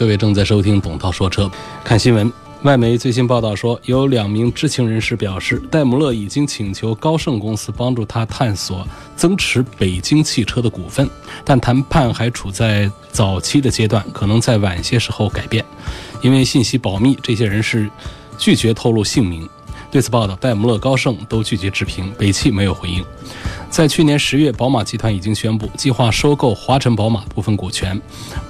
[0.00, 1.50] 各位正在收听董涛说车，
[1.84, 2.32] 看新闻。
[2.62, 11.06] 外媒最新报道说，有两名知情人士表示，戴姆勒已经请求高盛公司帮助他探索增持北京汽车的股份，
[11.44, 15.62] 但谈判还处在早期的阶段，可能在晚些时候改变。
[16.22, 17.86] 因为信息保密，这些人士
[18.38, 19.46] 拒绝透露姓名。
[19.90, 23.04] 对此报道，戴姆勒、高盛都拒绝置评，北汽没有回应。
[23.68, 28.00] 在去年十月，宝马集团已经宣布计划收购华晨宝马部分股权，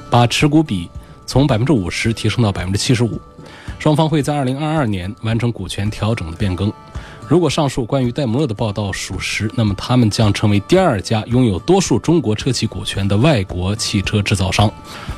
[0.08, 0.88] 把持股比。
[1.30, 3.20] 从百分之五十提升到百分之七十五，
[3.78, 6.72] 双方会在二零二二年完成股权调整的变更。
[7.28, 14.68] 如果上述关于戴姆勒的报道属实，那么他们将成为第二家拥有多数中国车企股权的外国汽车制造商。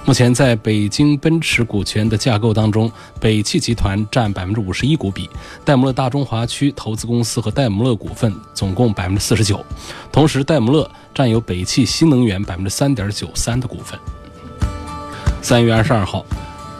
[0.05, 5.31] 目前在北京奔驰股权的架构当中，北汽集团占百分之五十一股比，
[5.65, 9.65] 戴姆勒大中华区投资公司和戴姆勒股份总共百分之四十九，
[10.13, 13.99] 同时戴姆勒占有北汽新能源百分之三点九三的股份。
[15.43, 16.25] 三月二十二号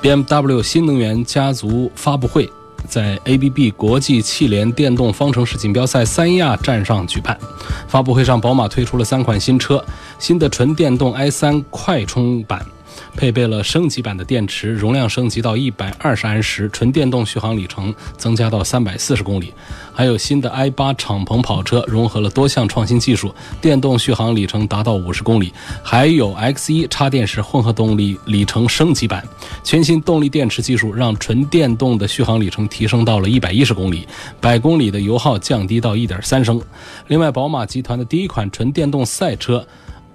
[0.01, 2.49] ，BMW 新能源家族发布会
[2.87, 7.37] 在 ABB 国际汽联电动方程式锦标赛三亚站上举办。
[7.89, 9.85] 发布会上，宝马推出了三款新车，
[10.21, 12.65] 新的纯电动 i3 快充版。
[13.17, 19.53] 配备了升级版的电池，容量升级到一百二十安时，纯电动续航里程增加到三百四十公里。
[19.93, 25.53] 还有新的 i 八敞篷跑车，融合了多项创新技术，电动续航里程达到五十公里。
[25.83, 29.27] 还有 X 一插电式混合动力里程升级版，
[29.63, 34.07] 全新动力电池技术让纯电动的续航里程提升到了一百一十公里，
[34.41, 36.61] 百公里的油耗降低到一点三升。
[37.09, 39.67] 另外，宝马集团的第一款纯电动赛车。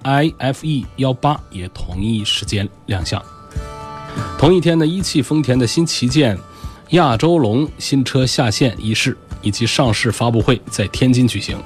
[0.04, 3.20] iFE 幺八也同一时间亮相。
[4.38, 6.38] 同一天呢，一汽丰田的新旗舰
[6.90, 11.56] 亚洲龙新车下线仪式以及上市发布会在天津举行。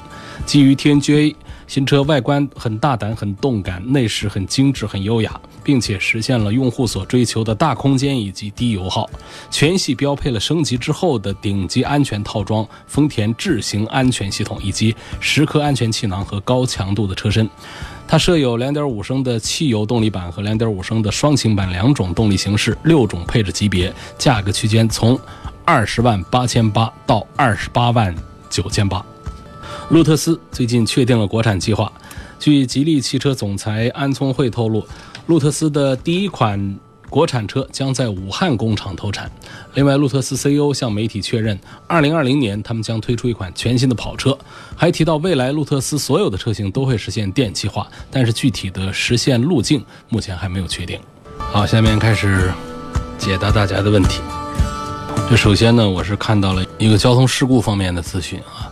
[0.45, 1.35] 基于 TNGA
[1.69, 9.09] 新车外观很大胆、很动感，内饰很精致、很优雅，并且实现了用户所追求的大空间以及低油耗。
[9.51, 17.49] 全系标配了升级之后的顶级安全套装——丰田智行安全系统，以及十颗安全气囊和高强度的车身。
[18.07, 25.19] 它设有2.5升的汽油动力版和2.5升的双擎版两种动力形式，六种配置级别，价格区间从
[25.65, 28.15] 二十万八千八到二十八万
[28.51, 29.05] 九千八。
[29.91, 31.93] 路特斯最近确定了国产计划，
[32.39, 34.87] 据吉利汽车总裁安聪慧透露，
[35.27, 36.79] 路特斯的第一款。
[37.13, 39.31] 国产车将在武汉工厂投产。
[39.75, 44.39] 另外，路特斯 CEO 向媒体确认，2020年他们将推出一款全新的跑车，
[44.75, 50.99] 还提到未来路特斯所有的车型都会实现电气化，但是具体的实现路径目前还没有确定。
[51.37, 52.51] 好，下面开始
[53.19, 54.23] 解答大家的问题。
[55.29, 58.71] 这首先呢，我是看到了一个交通事故方面的咨询啊，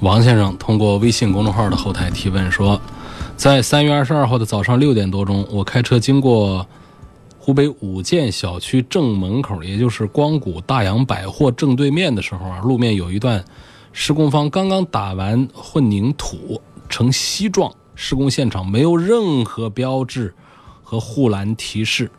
[0.00, 2.80] 王先生通过微信公众号的后台提问说，
[3.36, 6.66] 在3月22号的早上六点多钟，我开车经过。
[7.42, 13.42] 湖北五建小区正门口，也就是光谷大洋百货正对面的时候啊，路面有一段
[13.94, 17.72] 施工方刚刚打完混凝土，呈稀状。
[17.94, 20.32] 施工现场没有任何标志
[20.84, 22.10] 和护栏提示，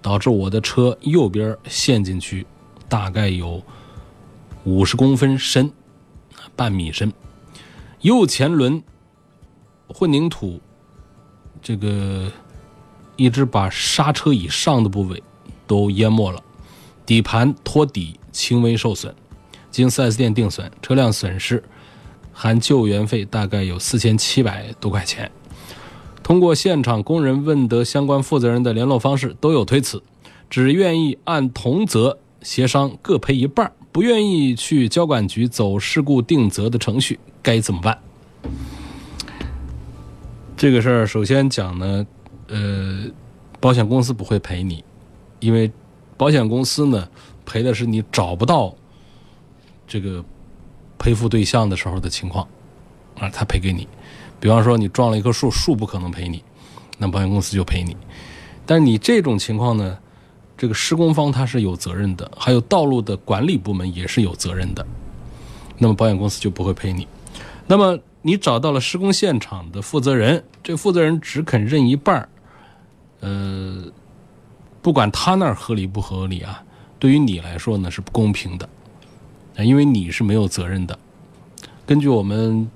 [0.00, 2.46] 导致我的车右边陷进去，
[2.90, 3.62] 大概有
[4.64, 5.72] 五十公分深，
[6.54, 7.10] 半米深。
[8.02, 8.82] 右前轮
[9.88, 10.60] 混凝土
[11.62, 12.30] 这个。
[13.16, 15.22] 一直把刹车以上的部位
[15.66, 16.42] 都淹没了，
[17.04, 19.14] 底盘托底轻微受损，
[19.70, 21.62] 经 4S 店定损，车辆损失
[22.32, 25.30] 含救援费大概有四千七百多块钱。
[26.22, 30.02] 通过现场工人问得相关负责人的联络方式，都有推辞，
[30.48, 37.98] 只愿意按同责协商各赔一半，不愿意去交管局走事故定责的程序，该怎么办？
[40.56, 42.06] 这个事儿首先讲呢。
[42.52, 43.04] 呃，
[43.60, 44.82] 保险公司不会赔你，
[45.38, 45.70] 因为
[46.16, 47.08] 保险公司呢
[47.46, 48.74] 赔的是你找不到
[49.86, 50.24] 这个
[50.98, 52.44] 赔付对象的时候的情况
[53.20, 53.86] 啊，他赔给你。
[54.40, 56.42] 比方说你撞了一棵树，树不可能赔你，
[56.98, 57.96] 那保险公司就赔你。
[58.66, 59.96] 但是你这种情况呢，
[60.60, 64.86] 这个施工方他是有责任的，还有道路的管理部门也是有责任的，
[65.78, 67.08] 那么保险公司就不会赔你。
[67.66, 72.28] 那么你找到了施工现场的负责人，这负责人只肯认一半儿。
[73.20, 73.84] 呃，
[74.82, 76.62] 不管他那儿合理不合理啊，
[76.98, 78.68] 对于你来说呢是不公平的，
[79.64, 80.98] 因为你是没有责任的。
[81.86, 82.70] 根据我们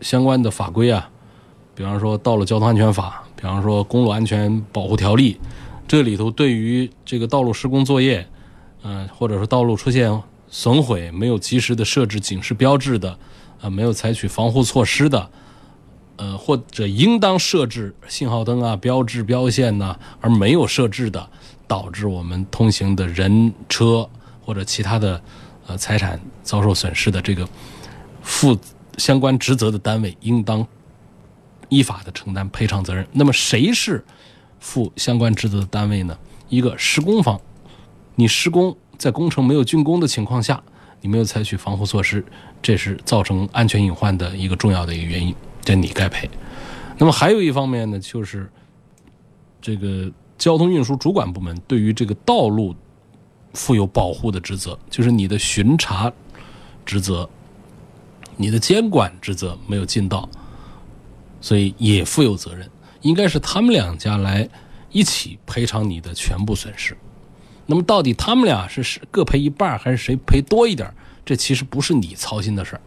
[0.00, 1.08] 相关的法规啊，
[1.76, 5.34] 比方说《道路交通安全法》，比方说《公路安全保护条例》，
[5.90, 8.24] 这里头对于这个道路施工作业，
[8.84, 13.18] 嗯、或者说道路出现损毁没有及时的设置警示标志的，
[13.60, 15.28] 啊、没有采取防护措施的，
[16.14, 21.28] 呃，或者应当设置信号灯啊、标志标线呐、而没有设置的，
[21.66, 24.08] 导致我们通行的人车
[24.40, 25.20] 或者其他的
[25.66, 27.44] 呃财产遭受损失的这个
[28.22, 28.56] 负
[28.96, 30.64] 相关职责的单位，应当
[31.68, 33.04] 依法的承担赔偿责任。
[33.10, 34.04] 那么谁是
[34.60, 36.16] 负相关职责的单位呢？
[36.48, 37.40] 一个施工方，
[38.14, 40.62] 你施工在工程没有竣工的情况下，
[41.00, 42.24] 你没有采取防护措施，
[42.60, 45.34] 这是造成安全隐患的一个重要的一个原因，
[45.64, 46.30] 这你该赔。
[46.98, 48.50] 那么还有一方面呢，就是
[49.62, 52.74] 这个交通运输主管部门对于这个道路
[53.54, 56.12] 负有保护的职责，就是你的巡查
[56.84, 57.28] 职责、
[58.36, 60.28] 你的监管职责没有尽到，
[61.40, 62.68] 所以也负有责任。
[63.02, 64.48] 应该是他们两家来
[64.90, 66.96] 一起赔偿你的全部损失。
[67.66, 70.92] 那么到底他们俩是是各赔一半，还是谁赔多一点？
[71.24, 72.80] 这其实不是你操心的事儿。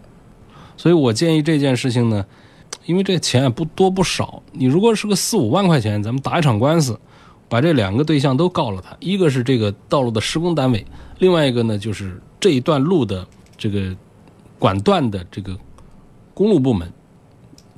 [0.75, 2.25] 所以我建议这件事情呢，
[2.85, 6.99] 因为这钱不多不少，你如果是个四五万块钱，咱们打一场官司，
[7.47, 10.85] 把这两个对象都告了他，一个是这个道路的施工单位，
[11.19, 13.25] 另外一个呢就是这一段路的
[13.55, 13.95] 这个
[14.59, 15.57] 管段的这个
[16.33, 16.91] 公路部门，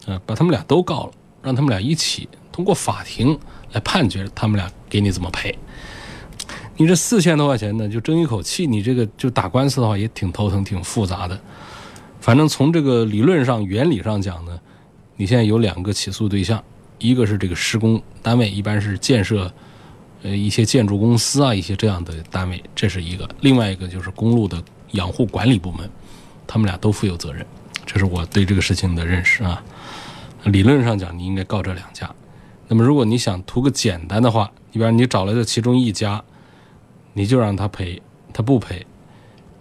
[0.07, 1.11] 呃，把他们俩都告了，
[1.45, 3.39] 让他们俩一起通过法庭
[3.71, 5.55] 来判决他们俩给你怎么赔。
[6.75, 11.39] 你这四千多块钱呢，就争一口气，你这个就打官司的话也挺头疼、挺复杂的。
[12.19, 14.59] 反正从这个理论上、原理上讲呢，
[15.15, 16.61] 你现在有两个起诉对象，
[16.97, 19.49] 一个是这个施工单位，一般是建设
[20.23, 24.61] 呃一些建筑公司啊，一些这样的单位，这是一个；另外一个就是公路的
[24.91, 25.87] 养护管理部门，
[26.47, 27.45] 他们俩都负有责任。
[27.85, 29.63] 这是我对这个事情的认识啊。
[30.45, 32.09] 理论上讲，你应该告这两家。
[32.67, 36.23] 那么，如果你想图个简单的话，你比方你找了这其中一家，
[37.13, 38.01] 你就让他赔，
[38.33, 38.85] 他不赔，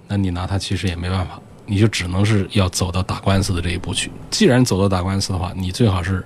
[0.08, 4.10] 那你拿他其实也没办法，你就只能是要走到打官司的这一步去。
[4.30, 6.24] 既然走到打官司的话，你最好是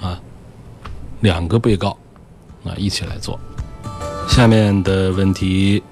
[0.00, 0.20] 啊
[1.20, 1.96] 两个被告
[2.64, 3.38] 啊一起来做。
[4.28, 5.82] 下面的问题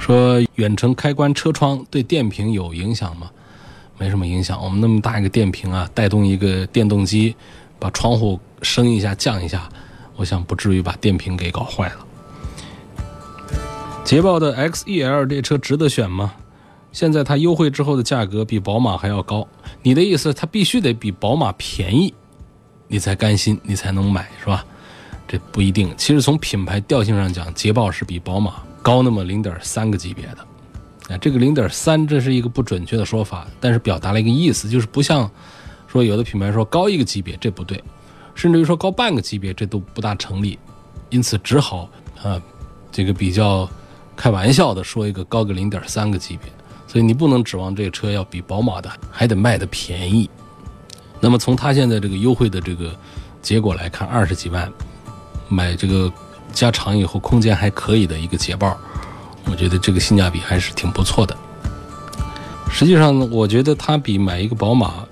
[0.00, 3.30] 说，远程开关车窗对电瓶有影响吗？
[3.98, 4.62] 没什么影响。
[4.62, 7.34] 我们那么大一个电瓶啊，带动一个电动机，
[7.78, 9.68] 把窗户升一下、降一下，
[10.16, 12.06] 我想不至于把电瓶给搞坏了。
[14.04, 16.34] 捷豹的 XEL 这车值得选吗？
[16.90, 19.46] 现在它优惠之后的价格比宝马还要高。
[19.82, 22.12] 你的意思，它必须得比宝马便宜，
[22.88, 24.64] 你才甘心，你才能买，是吧？
[25.26, 25.94] 这不一定。
[25.96, 30.38] 其实从品牌调性上讲，捷豹是比宝马高那么零点三个级别的。
[31.18, 35.30] 这个零点三这是一个不准确的说法，但是表达了一个意思，就是不像
[35.86, 37.82] 说有的品牌说高一个级别，这不对，
[38.34, 40.58] 甚至于说高半个级别，这都不大成立。
[41.10, 41.88] 因此只好
[42.22, 42.40] 啊，
[42.90, 43.68] 这个比较
[44.16, 46.50] 开玩笑的说一个高个零点三个级别。
[46.86, 50.28] 所以你不能指望这个车要比宝马的还得卖的便宜。
[51.20, 52.94] 那么从它现在这个优惠的这个
[53.40, 54.70] 结果来看，二十几万
[55.48, 56.12] 买这个
[56.52, 58.76] 加长以后空间还可以的一个捷豹。
[59.50, 61.36] 我觉得这个性价比还是挺不错的。
[62.70, 65.04] 实际上，我觉得它比买一个宝马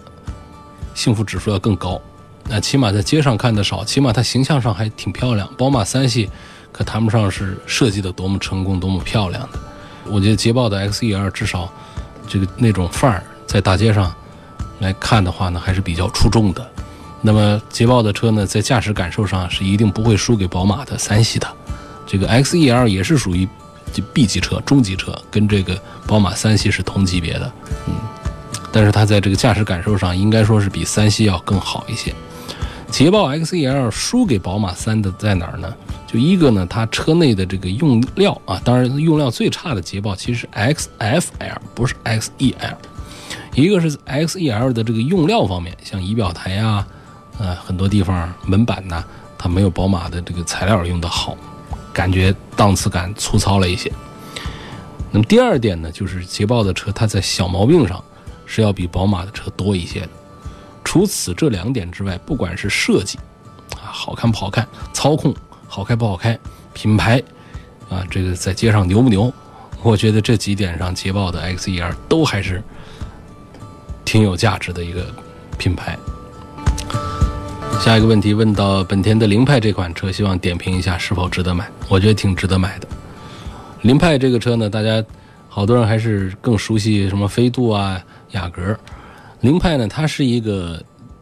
[0.95, 2.01] 幸福指数要更高。
[2.49, 5.47] 那起码在街上看的少，起码它形象上还挺漂亮。
[5.59, 6.29] 宝马三系
[6.73, 9.59] 可谈不上是设计的多么成功、多么漂亮的。
[10.07, 11.71] 我觉得捷豹的 X E R 至少
[12.27, 14.13] 这个那种范儿，在大街上
[14.79, 16.67] 来看的话呢，还是比较出众的。
[17.21, 21.47] 那么捷豹的车呢，在驾驶感受上是一定不会输给宝马的三系的。
[22.07, 23.47] 这个 X E R 也是属于。
[23.93, 27.53] 就 B 级车、中级车跟这个宝马三系是同级别的，
[27.87, 27.95] 嗯，
[28.73, 32.15] 但是它在这个驾驶感受上应该说是比三系要更好一些。
[32.91, 35.73] 捷豹 XEL 输给宝马三的在哪儿呢？
[36.09, 42.75] 就一个呢，它车内的这个用料啊，当然用料最差的捷豹其实是 XFL 不是 XEL，
[43.55, 46.85] 一个是 XEL 的这个用料方面，像仪表台啊，
[47.39, 49.05] 呃，很多地方门板呐，
[49.39, 51.37] 它没有宝马的这个材料用的好。
[51.93, 53.91] 感觉档次感粗糙了一些。
[55.11, 58.03] 那么第二点呢，就是捷豹的车它在小毛病上
[58.47, 60.09] 是要比宝马的车多一些的。
[60.85, 63.19] 除此这两点之外，不管是设计
[63.75, 65.35] 啊好看不好看，操控
[65.69, 66.39] 好开不好开，
[66.73, 67.23] 品牌
[67.89, 69.33] 啊这个在街上牛不牛，
[69.83, 72.63] 我觉得这几点上捷豹的 XER 都还是
[74.05, 75.07] 挺有价值的一个
[75.59, 75.99] 品牌。
[77.81, 81.67] 下一个问题问到本田的凌派这款车，希望点评一下是否值得买。
[81.89, 82.87] 我觉得挺值得买的。
[83.81, 85.03] 凌派这个车呢，大家
[85.49, 87.99] 好多人还是更熟悉什么飞度啊、
[88.33, 88.79] 雅阁。
[89.41, 90.77] 凌派呢，它是一个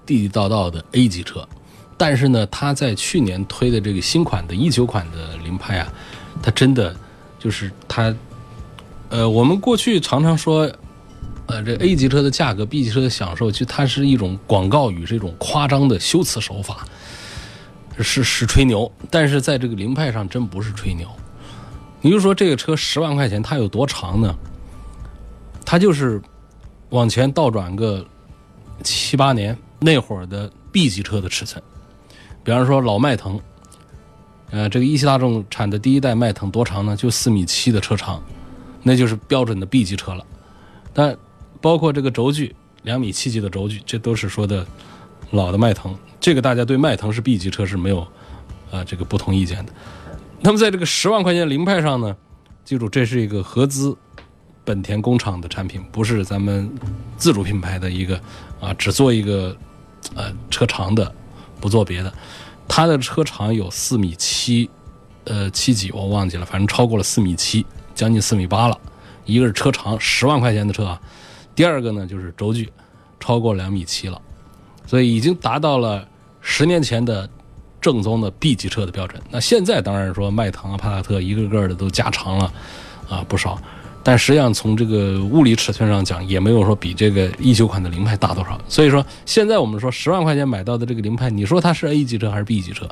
[0.05, 1.49] 地地道道的 A 级车，
[1.97, 5.87] 但是呢，它在去年推的这个新款的一九款的凌派啊，
[6.43, 6.95] 它真的
[7.39, 8.13] 就是它，
[9.11, 10.69] 呃，我们过去常常说，
[11.49, 16.87] 呃，这 A 级车的价格，B 级车的享受，其实它是一种广告语，是一种夸张的修辞手法，
[17.99, 18.91] 是是吹牛。
[19.11, 21.09] 但是在这个凌派上，真不是吹牛。
[22.03, 24.37] 你就说这个车十万块钱，它有多长呢？
[25.65, 26.21] 它就是
[26.91, 28.07] 往前倒转个
[28.83, 31.63] 七八年那会儿的 B 级车的尺寸。
[32.45, 33.41] 比方说老迈腾，
[34.51, 36.95] 呃，这个一汽大众产的第一代迈腾多长呢？
[36.95, 38.23] 就四米七的车长，
[38.83, 40.23] 那就是标准的 B 级车了。
[40.93, 41.17] 但
[41.61, 44.67] 包括这个轴距两米七几的轴距，这都是说的
[45.31, 45.97] 老的迈腾。
[46.21, 48.07] 这个大家对迈腾是 B 级车是没有
[48.71, 49.73] 呃这个不同意见的。
[50.41, 52.17] 那么在这个十万块钱凌派上呢，
[52.65, 53.97] 记住这是一个合资
[54.65, 56.71] 本田工厂的产品，不是咱们
[57.17, 58.21] 自主品牌的一个
[58.61, 59.57] 啊，只做一个
[60.15, 61.13] 呃车长的，
[61.61, 62.13] 不做别的。
[62.69, 64.69] 它的车长有四米七，
[65.25, 68.79] 呃七几我忘记了，反正超过了四米七，将近四米八了。
[69.25, 71.01] 一个是车长，十万块钱的车啊；
[71.59, 72.71] 第二个呢就是轴距
[73.19, 74.23] 超过两米七了，
[74.87, 76.07] 所以已经达到了
[76.41, 77.29] 十年前的。
[77.81, 82.53] 正宗的 B 级车的标准，那现在当然说迈腾啊、帕萨特一个个的都加长了，
[83.09, 83.57] 啊不少，
[84.03, 88.61] 但实际上从这个物理尺寸上讲，也没有说比这个一九款的凌派大多少。
[88.69, 92.85] 所以说，现在我们说十万块钱买到的这个凌派，你说它是 A 级车还是 B 级车？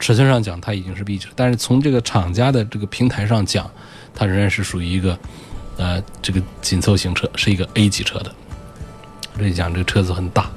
[0.00, 3.70] 尺寸上讲，它已经是 B 级，但是从这个厂家的这个平台上讲，
[4.12, 5.16] 它仍然是属于一个
[5.78, 8.30] 呃这个紧凑型车，是一个 A 级车的。
[9.38, 10.50] 这讲这个车子很大，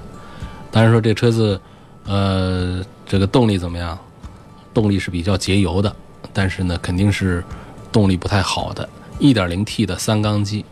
[0.70, 1.60] 当然说这车子。
[2.08, 3.98] 呃，这个动力怎么样？
[4.74, 5.96] 动力是比较节油的，
[6.34, 7.44] 但是呢，肯定是
[7.92, 8.90] 动力不太好的。
[9.20, 10.66] 1.0T 的三缸机，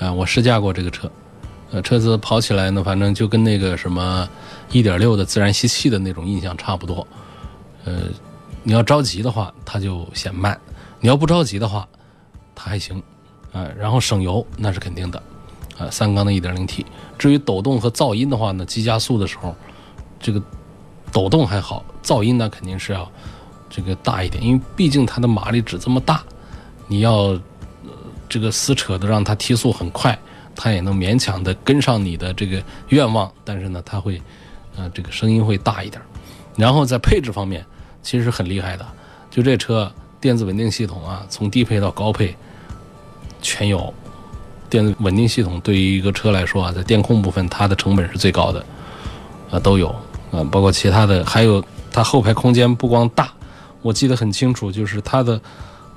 [0.00, 1.08] 啊，我试驾过这个车，
[1.70, 4.26] 呃，车子跑起来呢，反正就跟那个什么
[4.72, 7.06] 1.6的自然吸气的那种印象差不多。
[7.84, 8.04] 呃，
[8.62, 10.54] 你要着急的话，它就显慢；
[10.98, 11.86] 你要不着急的话，
[12.54, 13.02] 它还行。
[13.52, 15.22] 啊，然后省油那是肯定的。
[15.78, 16.84] 啊，三缸的 1.0T。
[17.16, 19.54] 至于抖动和噪音的话呢，急加速的时候。
[20.20, 20.42] 这个
[21.12, 23.08] 抖动还好，噪音呢肯定是要
[23.70, 26.24] 这个大一点，因为毕竟它的马力只这么大，
[26.88, 27.38] 你要
[28.28, 30.18] 这个撕扯的让它提速很快，
[30.56, 34.20] 它也能勉强的跟上你的这个愿望，但是呢，它会
[34.74, 36.02] 呃这个声音会大一点。
[36.56, 37.64] 然后在配置方面，
[38.02, 38.84] 其实很厉害的，
[39.30, 39.88] 就这车
[40.20, 42.36] 电子稳定系统啊，从低配到高配
[43.40, 43.92] 全有。
[44.70, 48.64] 电稳定系统对于一个车来说啊，在电控部分它的成本是最高的，
[49.50, 49.88] 啊都有。
[50.30, 53.32] 啊，包括其他的，还有它后排空间不光大，
[53.80, 55.40] 我记得很清楚，就是它的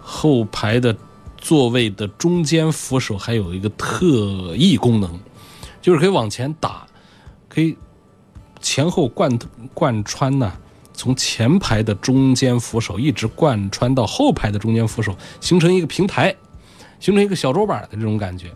[0.02, 0.96] 后排的
[1.38, 5.20] 座位的中间扶手还有一个特异功能，
[5.82, 6.88] 就是可以往前打，
[7.50, 7.76] 可以
[8.62, 9.38] 前后贯
[9.74, 10.50] 贯穿呢，
[10.94, 16.34] 从前排的中间扶手一直贯穿到后排的中间扶手，形成一个平台，
[17.02, 18.48] 形成一个小桌板的这种感觉，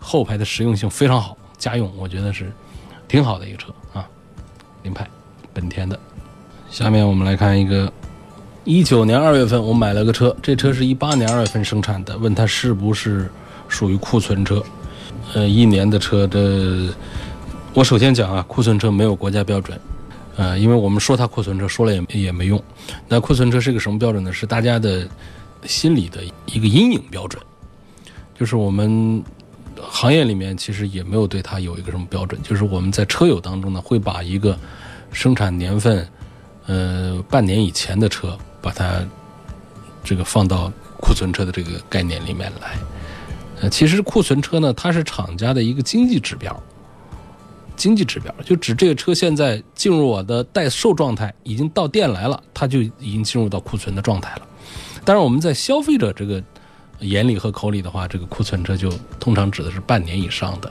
[0.00, 2.50] 后排的实用性非常好，家用我觉得是
[3.06, 4.08] 挺好的一个车啊。
[4.82, 5.06] 凌派，
[5.52, 5.98] 本田的。
[6.70, 7.92] 下面我们来看一个，
[8.64, 13.30] 一九年二月份我买了个车，这车是一八年二月份生产的，问它是不是
[13.68, 14.64] 属于库存车？
[15.34, 16.88] 呃，一年的车，这
[17.74, 19.78] 我首先讲啊，库存车没有国家标准，
[20.36, 22.62] 呃，因为我们说它库存车，说了也也没用。
[23.06, 24.32] 那库存车是个什么标准呢？
[24.32, 25.06] 是大家的
[25.64, 27.42] 心里的一个阴影标准，
[28.38, 29.22] 就是我们。
[29.88, 34.58] 行业里面其实也没有对它有一个什么标准，就是我们在车友当中呢，会把一个
[35.12, 36.08] 生产年份，
[36.66, 39.06] 呃，半年以前的车，把它
[40.02, 42.74] 这个放到库存车的这个概念里面来。
[43.60, 46.58] 呃，其实库存车呢，它是厂家的一个经济指标，
[47.76, 54.42] 经济指标就指这个车现在进入我的待售状态，已经到店来了，它就已经进入到库存的状态了。
[55.04, 56.42] 当然，我们在消费者这个。
[57.00, 60.70] 眼里和口里的话，这个库存车就通常指的是半年以上的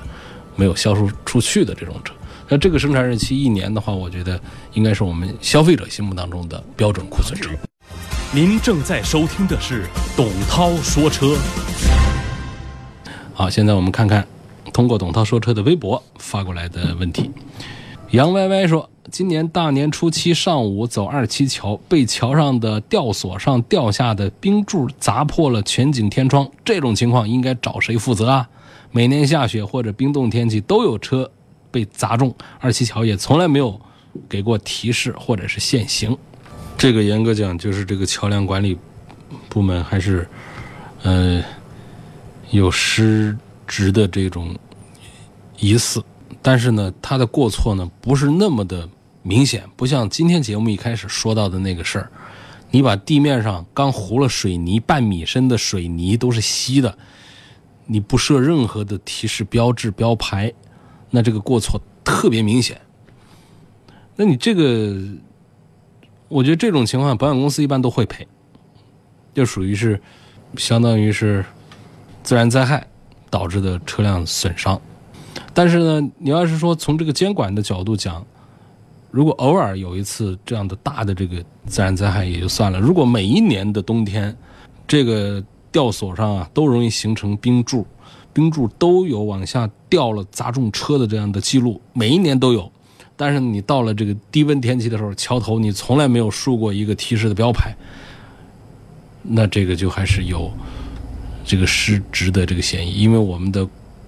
[0.55, 2.13] 没有销售出去的这种车。
[2.47, 4.39] 那这个生产日期一年的话，我觉得
[4.73, 7.49] 应该是我们消费者心目当中的标准库存车。
[8.33, 11.35] 您正在收听的是董涛说车。
[13.33, 14.27] 好，现在我们看看
[14.73, 17.31] 通过董涛说车的微博发过来的问题。
[18.11, 18.89] 杨歪歪说。
[19.11, 26.49] 今年大年初七上午走二七桥，被桥上的吊索上掉下的冰柱砸破了全景天窗。
[26.63, 28.49] 这种情况应该找谁负责啊？
[28.91, 31.29] 每年下雪或者冰冻天气都有车
[31.69, 33.79] 被砸中，二七桥也从来没有
[34.27, 36.17] 给过提示或者是限行。
[36.75, 38.77] 这个严格讲就是这个桥梁管理
[39.47, 40.27] 部门还是
[41.03, 41.43] 呃，
[42.49, 44.55] 有失职的这种
[45.59, 46.03] 疑似，
[46.41, 48.89] 但是呢，他的过错呢不是那么的
[49.27, 52.11] 明显，不像今天节目一开始说到的那个事儿，
[52.69, 56.95] 你把地面上刚糊了水泥半米深的水泥都是稀的，
[57.87, 60.53] 你不设任何的提示标志标牌，
[61.09, 62.79] 那这个过错特别明显。
[64.15, 64.95] 那你这个，
[66.27, 68.27] 我觉得这种情况保险公司一般都会赔，
[69.33, 69.99] 就属于是。
[70.57, 71.43] 相当于是
[72.23, 72.87] 自然灾害
[73.29, 74.79] 导致的车辆损伤，
[75.53, 78.25] 但是呢，你要是说从这个监管的角度讲，
[79.15, 84.35] 如果偶尔有一次这样的大的这个自然灾害也就算了，如果每一年的冬天，
[84.85, 85.41] 这个
[85.71, 87.87] 吊索上啊都容易形成冰柱，
[88.33, 92.69] 冰柱都有往下掉了砸中车的这样的记录，每一年都有，
[93.15, 97.73] 但是你到了这个低温天气的时候，桥头你从来没有竖过一个提示的标牌。
[99.21, 100.51] 那这个就还是有
[101.45, 103.65] 这个失职的这个嫌疑，因为我们的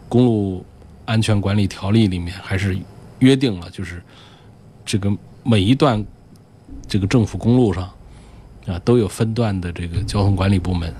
[0.10, 0.66] 公路
[1.06, 2.78] 安全管理条例里面还是
[3.20, 4.04] 约定了，就是
[4.88, 6.04] 这个每一段
[6.88, 7.84] 这个政府公路上
[8.66, 10.92] 啊都有分段的这个交通管理部门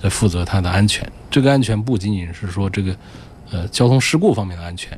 [0.00, 1.10] 在负责它的安全。
[1.30, 2.96] 这个安全不仅仅是说这个
[3.50, 4.96] 呃交通事故方面的安全，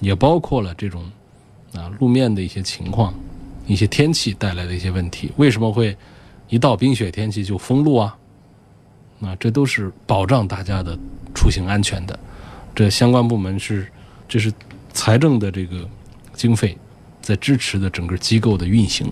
[0.00, 1.04] 也包括了这种
[1.74, 3.12] 啊路面的一些情况、
[3.66, 5.32] 一些天气带来的一些问题。
[5.36, 5.94] 为什么会？
[6.48, 8.14] 一到冰雪天气就封路啊，
[9.22, 10.98] 啊，这都是保障大家的
[11.34, 12.18] 出行安全的。
[12.74, 13.90] 这相关部门是，
[14.28, 14.52] 这是
[14.92, 15.88] 财政的这个
[16.34, 16.76] 经费
[17.22, 19.10] 在支持的整个机构的运行，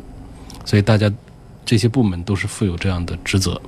[0.65, 1.11] 所以大家
[1.65, 3.59] 这些部门都是负有这样的职责。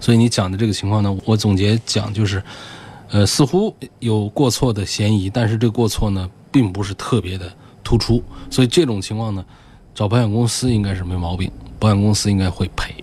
[0.00, 2.42] 所以你讲的这个情况呢，我总结讲就是，
[3.10, 9.44] 呃，似乎有过错的嫌疑，但是这过错呢，并不是特别的突出，所以这种情况呢，
[9.94, 11.50] 找保险公司应该是没毛病。
[11.78, 12.94] 保险公司应该会赔。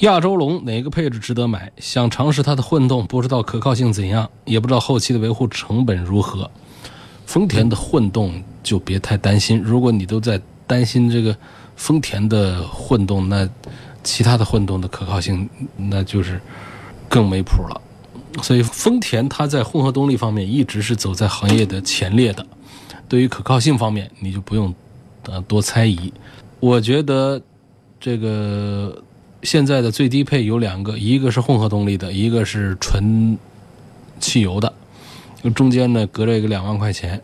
[0.00, 1.72] 亚洲龙哪个配置值得买？
[1.78, 6.50] 想尝试它的混动，不知道可靠性怎样，也不知道后期的维护成本如何。
[7.28, 11.36] 丰田的混动就别太担心，如果你都在担心这个
[11.76, 13.46] 丰田的混动，那
[14.02, 16.40] 其他的混动的可靠性那就是
[17.06, 17.78] 更没谱了。
[18.42, 22.46] 所以丰田它在混合动力方面一直是走在行业的前列的，
[23.06, 24.74] 对于可靠性方面你就不用
[25.24, 26.10] 呃多猜疑。
[26.60, 27.38] 我觉得
[28.00, 29.02] 这个
[29.42, 33.36] 现在的最低配有两个，一个是混合动力的，一个是纯
[34.18, 34.72] 汽油的，
[35.42, 37.20] 就中间呢隔着一个两万块钱。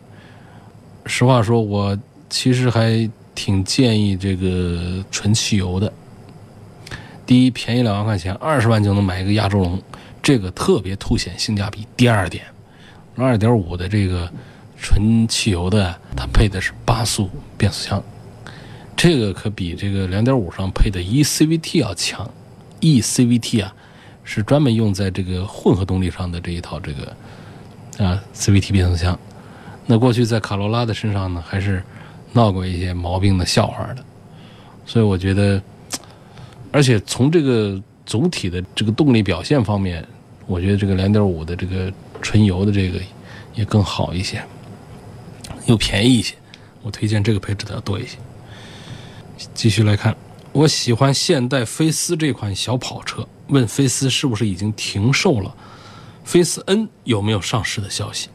[1.06, 1.98] 实话说，我
[2.30, 5.92] 其实还挺建议这个纯汽油的。
[7.26, 9.82] 第一，便宜两万块钱，二十万就能买一个亚洲龙，
[10.22, 11.86] 这个特别凸显性价比。
[11.96, 12.44] 第二点，
[13.16, 14.30] 二点五的这个
[14.78, 18.02] 纯汽油的，它配的是八速变速箱。
[18.96, 22.30] 这个可比这个两点五上配的 e CVT 要强
[22.80, 23.74] ，e CVT 啊
[24.22, 27.14] 是专门用在这个混合动力上的这一套这个
[27.98, 29.18] 啊 CVT 变速箱。
[29.86, 31.82] 那过去在卡罗拉的身上呢，还是
[32.32, 34.04] 闹过一些毛病的笑话的。
[34.86, 35.62] 所以我觉得，
[36.72, 40.06] 而且从这个总体的这个动力表现方面，
[40.46, 42.98] 我觉得这个两点五的这个纯油的这个
[43.54, 44.42] 也更好一些，
[45.66, 46.34] 又便宜一些。
[46.82, 48.18] 我推荐这个配置的要多一些。
[49.54, 50.14] 继续来看，
[50.52, 53.26] 我喜欢现代菲斯这款小跑车。
[53.48, 55.54] 问菲斯是不是已经停售了？
[56.24, 58.28] 菲斯 N 有没有上市的消息？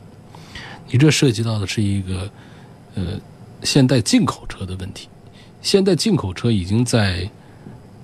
[0.88, 2.32] 你这涉及到的是一个
[2.96, 3.20] 呃
[3.64, 5.10] 现代进口车的问题。
[5.62, 7.30] 现代进口车已经在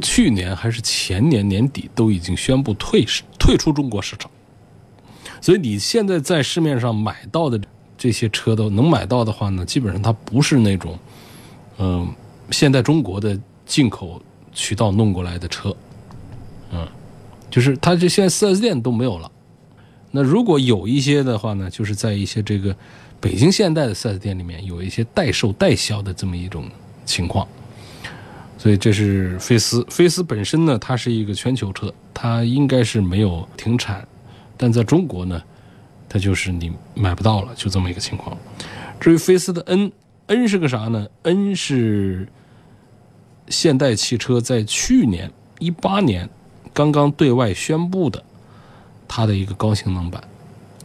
[0.02, 4.30] 去年还是前年年底都已经宣布退市退出中国市场，
[5.40, 7.58] 所以你现在在市面上买到的
[7.98, 11.00] 这些车都能买到的话呢，基本上它不是那种
[11.78, 12.14] 嗯。
[12.52, 14.22] 现代中国的进口
[14.54, 15.76] 渠道弄过来的车，
[16.72, 16.88] 嗯，
[17.50, 19.32] 就是它这现在四 S 店都没有了。
[20.16, 22.74] 那如果有一些的话呢，就是在一些这个
[23.20, 26.70] 北京现代的四 S 店里面有一些代售代销的这么一种
[27.06, 27.46] 情况。
[28.58, 34.08] 所以这是菲斯，菲斯本身呢，它是一个全球车，它应该是没有停产，
[34.56, 35.44] 但在中国呢，
[36.08, 38.36] 它就是你买不到了，就这么一个情况。
[39.00, 39.92] 至于菲斯的 N。
[40.28, 42.28] N 是个啥呢？N 是
[43.48, 46.28] 现代汽车在去年一八年
[46.74, 48.24] 刚刚对外宣布的，
[49.08, 50.24] 它的一个高性能版，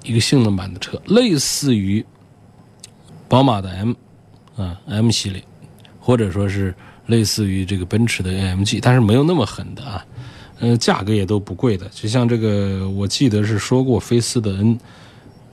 [0.02, 2.04] 一个性能版的车，类似于
[3.28, 3.92] 宝马的 M
[4.56, 5.42] 啊 M 系列，
[5.98, 6.74] 或者说是
[7.06, 10.04] 类似于这个奔驰的 AMG，但是没有那么狠的啊，
[10.58, 11.88] 嗯，价格也都不贵的。
[11.88, 14.78] 就像这个，我记得是说过，菲斯的 N，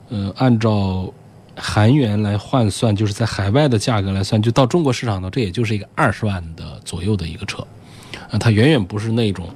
[0.08, 1.12] 呃，按照。
[1.60, 7.66] 韩元来换算，就是在海外的价格来算，就到中国市场呢，这也就是一个二十万的左右的一个车，
[8.30, 9.48] 啊，它远远不是那种，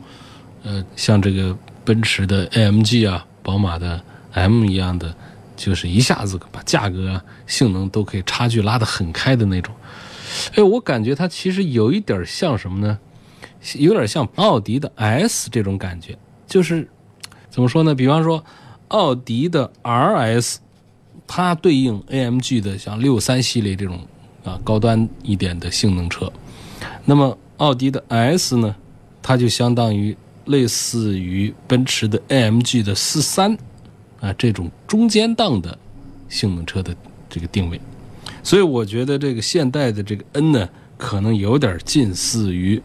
[0.65, 4.01] 呃，像这个奔驰的 AMG 啊，宝马的
[4.33, 5.15] M 一样的，
[5.57, 9.75] 就是一下子把价格、啊、性能都可以差距拉得很开的那种。
[10.55, 12.99] 哎，我感觉它其实有一点像什么呢？
[13.75, 16.89] 有点像奥迪的 S 这种感觉，就是
[17.49, 17.95] 怎么说呢？
[17.95, 18.45] 比方说
[18.89, 20.57] 奥迪的 RS，
[21.27, 24.01] 它对应 AMG 的像六三系列这种
[24.45, 26.33] 啊高端一点的性能车，
[27.05, 28.75] 那么奥迪的 S 呢，
[29.23, 33.57] 它就相当于类似于奔驰的 AMG 的四三
[34.21, 35.77] 啊这种中间档的
[36.29, 36.95] 性能车的
[37.29, 37.81] 这个定位，
[38.43, 42.83] 所以我觉得这个现代的这个 N 呢，可能有点近似于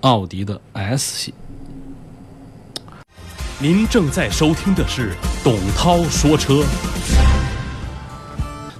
[0.00, 1.34] 奥迪的 S 系。
[3.60, 6.64] 您正在收听的是董涛说车。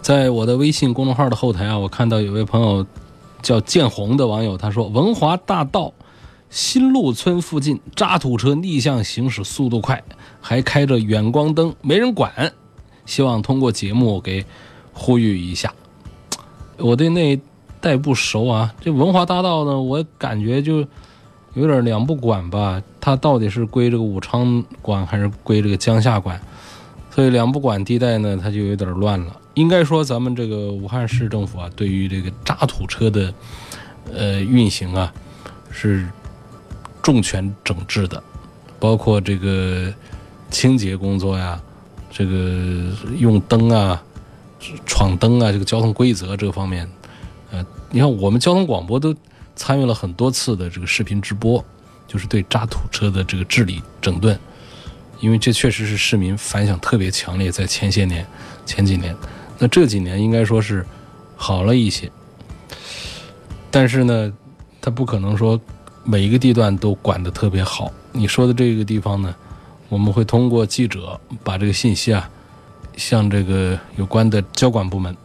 [0.00, 2.84] 在我的微信公众号的后台啊，我看到有位朋友
[3.40, 5.92] 叫建红的网友，他说文华大道
[6.52, 10.04] 新路村附近渣土车逆向行驶速度快，
[10.38, 12.52] 还开着远光灯，没人管，
[13.06, 14.44] 希望通过节目给
[14.92, 15.72] 呼吁一下。
[16.76, 17.40] 我对那一
[17.80, 20.86] 带不熟啊，这文华大道呢，我感觉就
[21.54, 26.38] 有点两不管吧，它到底是归这个武昌管还是归这个江夏管？
[27.10, 29.40] 所以两不管地带呢，它就有点乱了。
[29.54, 33.32] 应该说，咱们这个武汉市政府啊，对于这个渣土车的
[34.12, 35.10] 呃运行啊，
[35.70, 36.06] 是
[37.02, 38.22] 重拳整治的，
[38.78, 39.92] 包括这个
[40.50, 41.60] 清洁工作呀，
[42.10, 44.02] 这个用灯啊、
[44.86, 46.88] 闯灯啊，这个交通规则这个方面，
[47.50, 49.14] 呃，你看我们交通广播都
[49.56, 51.64] 参与了很多次的这个视频直播，
[52.06, 54.38] 就是对渣土车的这个治理整顿，
[55.20, 58.26] 因为这确实是市民反响特别强烈，在前些年、
[58.64, 59.16] 前几年。
[59.58, 60.84] 那这几年应该说是
[61.36, 62.10] 好了一些，
[63.70, 64.32] 但是呢，
[64.80, 65.60] 它不可能说
[66.04, 67.90] 每一个地段都管得特别好。
[68.12, 69.34] 你说的这个地方呢，
[69.88, 72.28] 我们会通过记者把这个信息啊，
[72.96, 75.16] 向这个有关的交管部门，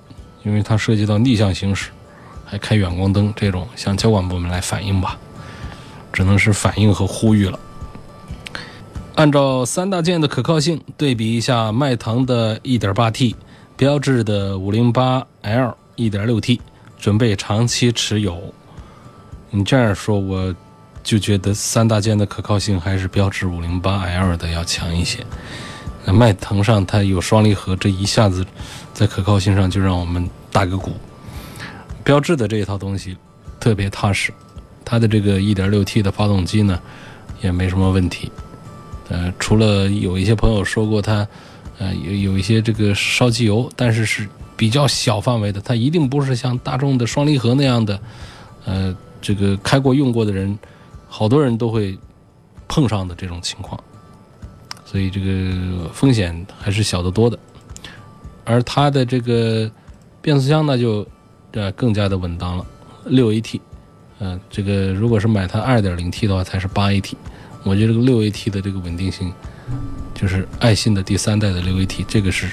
[0.43, 1.89] 因为它涉及到逆向行驶，
[2.45, 5.17] 还开远光灯这种，向交管部门来反映吧，
[6.13, 7.59] 只能是反映和呼吁了。
[9.15, 13.35] 按照三大件的可靠性对比一下，迈腾的 1.8T。
[13.75, 16.59] 标致的 508L 1.6T
[16.97, 18.35] 准备长期持有。
[19.51, 20.55] 你这样说，我
[21.07, 25.25] 就觉得三大件的可靠性还是标致 508L 的要强一些。
[26.03, 28.45] 那迈腾上它有双离合，这一下子
[28.93, 30.91] 在可靠性上就让我们打个鼓。
[32.03, 33.15] 标致的这一套东西
[33.57, 34.33] 特别踏实，
[34.83, 36.77] 它的这个 1.6T 的发动机呢
[37.41, 38.29] 也没什么问题。
[39.07, 41.25] 呃，除了有一些朋友说过它。
[41.79, 47.99] 呃，有有一些这个烧机油，但是是比较小范围的，它一定不是像大众的双离合那样的，
[48.65, 50.57] 呃，这个开过用过的人，
[51.07, 51.97] 好多人都会
[52.67, 53.81] 碰上的这种情况，
[54.85, 57.37] 所以这个风险还是小得多的。
[58.45, 59.69] 而它的这个
[60.21, 61.07] 变速箱呢，就
[61.51, 62.65] 呃更加的稳当了，
[63.05, 63.59] 六 AT，
[64.19, 67.13] 呃，这个如果是买它二点零 T 的话，才是八 AT，
[67.63, 69.33] 我觉得这个六 AT 的这个稳定性。
[70.15, 72.49] 就是爱信的第三代的六 AT，这个是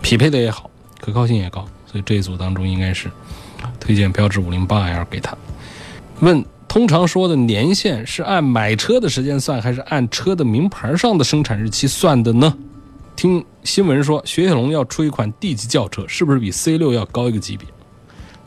[0.00, 0.70] 匹配的也好，
[1.00, 3.10] 可靠性也高，所以这一组当中应该是
[3.80, 5.36] 推荐标致五零八 L 给他。
[6.20, 12.52] 问：通常说的年限是按买车的时间算，还是按车的名牌上的生产日期算的呢？
[13.14, 17.68] 听新闻说，雪铁龙要出一款 D 级轿车，是不是比 C 六要高一个级别？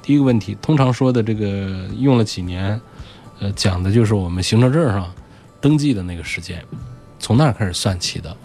[0.02, 2.82] 第一个问题，通常说的这个用了几年，
[3.40, 5.10] 呃，讲的就是我们行车证上
[5.62, 6.62] 登记的那个时间。
[7.20, 8.36] 从那儿开始算起的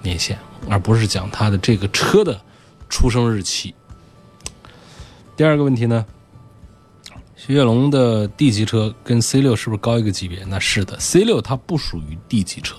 [0.00, 2.40] 年限，而不是讲它的这个车的
[2.88, 3.74] 出生日期。
[5.36, 6.06] 第二个问题呢，
[7.46, 10.42] 雪铁龙的 D 级车跟 C 六是不是高一个级别？
[10.48, 12.74] 那是的，C 六它不属于 D 级车。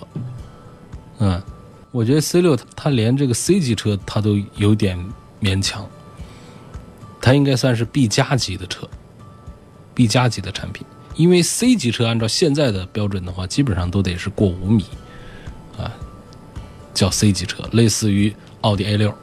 [1.20, 1.42] 嗯，
[1.90, 5.00] 我觉得 C 六它连这个 C 级车它都有点
[5.42, 5.88] 勉强，
[7.22, 8.86] 它应该算是 B 加级的车
[9.94, 10.86] ，B 加级的产品。
[11.16, 14.84] 因为 C 级车按照现在的标准的话，基本上都得是过五米。
[15.78, 15.90] 啊，
[16.94, 19.16] 叫 C 级车，类似于奥迪 A 六、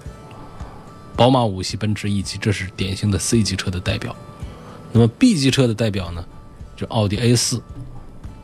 [1.15, 4.17] 宝马五系、奔驰 E 级，这是典型的 C 级车的代表。
[4.95, 6.25] 那么 B 级车的代表呢，
[6.77, 7.61] 就奥迪 A 四、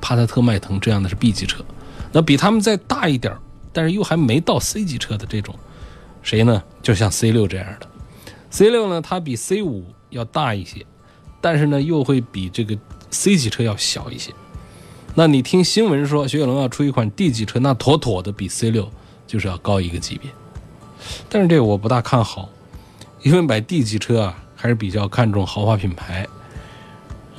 [0.00, 1.64] 帕萨特、迈腾这样的是 B 级车。
[2.10, 3.32] 那比他们再大一点
[3.72, 5.54] 但是又还没到 C 级车的这种，
[6.24, 6.60] 谁呢？
[6.82, 7.86] 就像 C 六这样的。
[8.50, 10.84] C 六呢，它比 C 五要大一些，
[11.40, 12.76] 但是呢，又会比这个
[13.12, 14.32] C 级车要小一些。
[15.14, 18.90] 那你听新闻说雪铁龙要出一款 D 级车，那妥妥的比 C 六
[19.24, 20.28] 就是要高一个级别。
[21.28, 22.48] 但是这我不大看好，
[23.22, 26.26] 因为买 D 级车啊还是比较看重豪华品牌。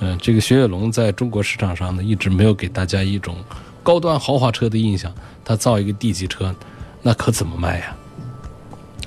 [0.01, 3.35] 嗯，这个雪铁龙在中国市场上呢一直没有给大家一种
[3.83, 5.13] 高端豪华车的印象，
[5.45, 6.53] 它造一个 D 级车，
[7.01, 7.95] 那可怎么卖呀？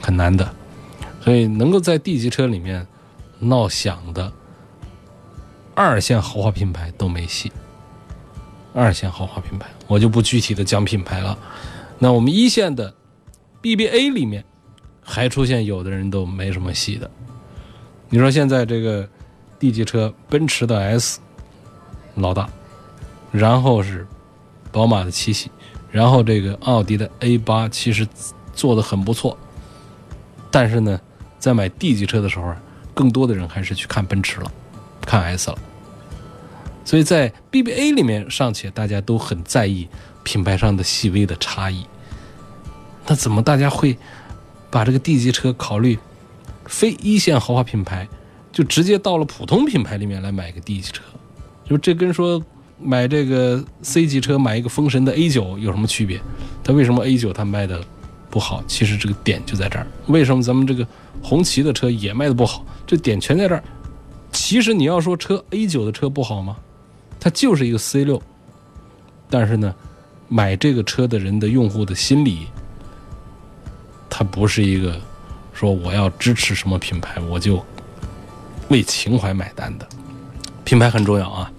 [0.00, 0.48] 很难的。
[1.20, 2.86] 所以能够在 D 级车里面
[3.40, 4.32] 闹响的
[5.74, 7.50] 二线豪华品牌都没戏。
[8.72, 11.38] 二线豪华品牌，我就不具体的讲品牌了。
[11.98, 12.92] 那我们一线的
[13.62, 14.44] BBA 里面，
[15.00, 17.10] 还出现有的人都没什么戏的。
[18.10, 19.08] 你说现在这个
[19.58, 21.20] D 级车，奔驰的 S
[22.14, 22.48] 老大，
[23.32, 24.06] 然后是
[24.70, 25.50] 宝马的七系，
[25.90, 28.06] 然后这个奥迪的 A 八，其实
[28.52, 29.36] 做的很不错。
[30.50, 31.00] 但是呢，
[31.38, 32.54] 在买 D 级车的时候，
[32.94, 34.52] 更多的人还是去看奔驰了，
[35.00, 35.58] 看 S 了。
[36.84, 39.88] 所以在 BBA 里面尚且大家都很在意
[40.22, 41.86] 品牌上的细微的差异，
[43.06, 43.96] 那怎么大家会
[44.70, 45.98] 把这个 D 级车考虑
[46.66, 48.06] 非一线豪华品牌，
[48.54, 51.02] 就直接到了普通品牌里面来买个 D 级车？
[51.68, 52.40] 就这跟说
[52.80, 56.20] 买这个 C 级车买一个风神的 A 九有什么区别？
[56.62, 57.84] 它为什么 A 九它卖的
[58.30, 58.62] 不好？
[58.68, 59.86] 其实这个点就在这儿。
[60.06, 60.86] 为什么咱们这个
[61.20, 62.64] 红旗的车也卖的不好？
[62.86, 63.64] 这点全在这儿。
[64.30, 66.56] 其实你要说车 A 九的车不好吗？
[67.18, 68.22] 它就是一个 C 六，
[69.28, 69.74] 但是呢，
[70.28, 72.46] 买这个车的人的用户的心理，
[74.08, 75.00] 它不是一个
[75.52, 77.64] 说我要支持什么品牌我就
[78.74, 79.88] 为情怀买单的。
[80.64, 81.52] 品牌很重要啊，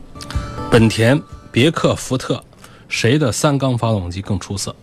[0.69, 2.43] 本田、别克、福特，
[2.89, 4.75] 谁的三缸发动机更出色？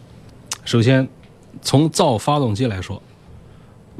[0.64, 1.06] 首先，
[1.60, 3.02] 从造发动机来说，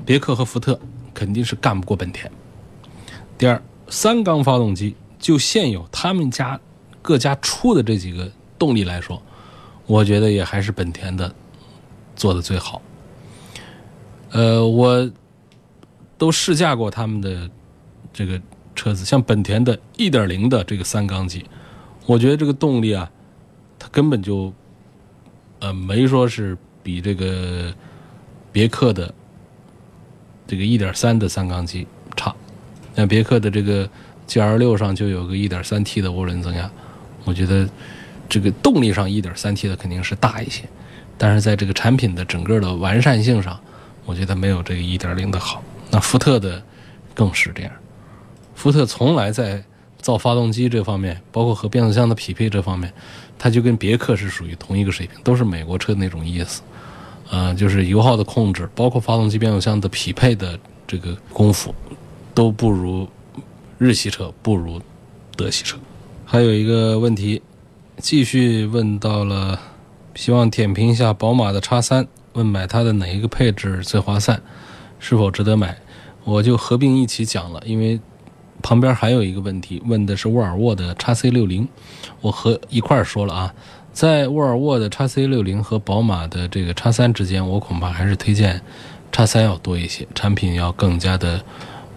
[0.06, 0.80] 别克和福特
[1.12, 2.32] 肯定是干不过本田。
[3.36, 6.58] 第二，三缸发动机就现有他们家。
[7.02, 9.20] 各家出的这几个动力来说，
[9.86, 11.34] 我觉得也还是本田的
[12.14, 12.80] 做的最好。
[14.30, 15.10] 呃，我
[16.16, 17.50] 都试驾过他们的
[18.12, 18.40] 这个
[18.74, 21.44] 车子，像本田的1.0的这个三缸机，
[22.06, 23.10] 我觉得这个动力啊，
[23.78, 24.52] 它根本就
[25.60, 27.72] 呃没说是比这个
[28.50, 29.12] 别克的
[30.46, 32.34] 这个1.3的三缸机差。
[32.94, 33.88] 像别克的这个
[34.28, 36.70] GL6 上就有个 1.3T 的涡轮增压。
[37.24, 37.68] 我觉得
[38.28, 40.64] 这个动力上一点三 T 的肯定是大一些，
[41.16, 43.58] 但是在这个产品的整个的完善性上，
[44.04, 45.62] 我觉得没有这个一点零的好。
[45.90, 46.62] 那福特的
[47.14, 47.72] 更是这样，
[48.54, 49.62] 福特从来在
[50.00, 52.92] 造发动机这方面，包括和变速箱的匹配这方面，
[53.38, 56.62] 它就跟别克是属于同一个水平，都是美国车那种意思。
[57.30, 61.74] 呃，就是油耗的控制，包括发动机变速箱的匹配的这个功夫，
[62.34, 63.08] 都不如
[63.78, 64.80] 日系车，不如
[65.34, 65.78] 德系车。
[66.26, 67.40] 还有一个问题，
[67.98, 69.58] 继续问到了，
[70.14, 74.42] 希望点评一下宝马的叉三，问买它的哪一个配置最划算，
[74.98, 75.78] 是否值得买？
[76.24, 77.98] 我就合并一起讲了，因为
[78.62, 81.68] 旁边还有一个问题，问的是沃尔沃的叉 C 六零，
[82.20, 83.54] 我和一块儿说了啊，
[83.92, 88.60] 在沃尔沃的叉 C 六零和宝马的这个叉三之间，我恐怕还是推荐
[89.10, 91.44] 叉三要多一些，产品要更加的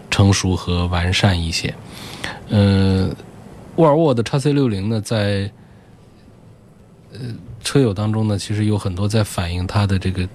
[0.09, 1.73] 成熟和完善一些，
[2.49, 3.15] 嗯。
[3.77, 5.51] 沃尔沃的叉 C 六零呢，在
[7.11, 7.19] 呃
[7.61, 10.25] 车友当中呢，其实有很多在反映它的这个，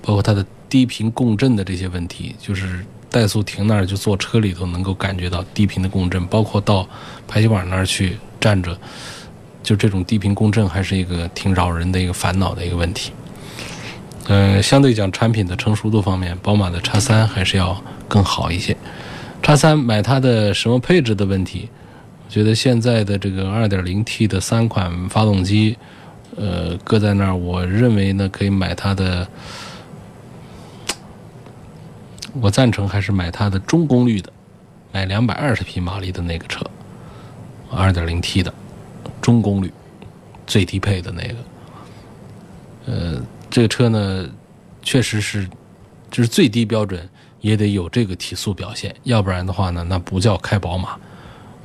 [0.00, 6.84] 包括它的低频共振的这些问题，就是怠速停那儿就坐车里头能够感觉到低频的共振，包括到
[7.28, 8.76] 排气管那儿去站着，
[9.62, 13.12] 就这种低频共振还是一个挺扰人的一个烦恼的一个问题。
[14.26, 18.76] 呃，相对讲产品的成熟度方面，宝马的叉三还是要更好一些。
[19.40, 21.68] 叉三买它的什么配置的问题？
[22.26, 25.76] 我觉得现在的这个 2.0T 的三款发动机，
[26.36, 29.28] 呃，搁在那儿，我认为呢，可以买它的。
[32.40, 34.32] 我赞成还是买它的中功率的，
[34.92, 36.64] 买220匹马力的那个车
[37.72, 38.52] ，2.0T 的
[39.20, 39.72] 中功率，
[40.46, 41.34] 最低配的那个。
[42.86, 44.28] 呃，这个车呢，
[44.82, 45.48] 确实是，
[46.10, 47.08] 就是最低标准
[47.40, 50.96] 也得有这个提速表现，要不然的话呢，那不叫开宝马。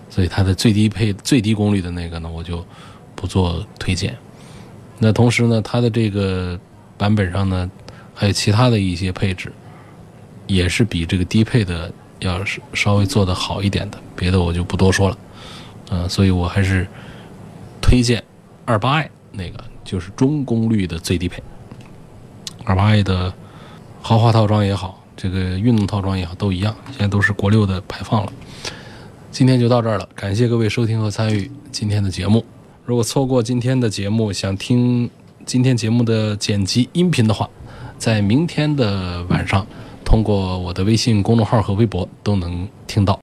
[0.10, 2.66] 所以它的最低配、最低功率的那个呢，我就
[3.16, 4.18] 不做推荐。
[4.98, 6.60] 那同时呢，它的这个
[6.98, 7.70] 版本上呢，
[8.16, 9.52] 还有其他的一些配置，
[10.50, 13.98] 也是比这个低配的要稍微做的好一点的。
[14.16, 15.18] 别的我就不多说了。
[15.92, 16.88] 嗯，所以我还是
[17.80, 18.24] 推荐
[18.66, 21.42] 二八 i 那个，就是中功率的最低配。
[22.66, 23.32] 二八 i 的
[24.02, 28.34] 豪华套装也好，这个运动套装也好，都一样，现在都是国六的排放了。
[29.32, 32.44] 今天就到这儿了，感谢各位收听和参与今天的节目。
[32.86, 35.10] 如果错过今天的节目，想听
[35.46, 37.50] 今天节目的剪辑音频的话，
[37.98, 39.66] 在明天的晚上，
[40.10, 43.16] 通过我的微信公众号和微博都能听到。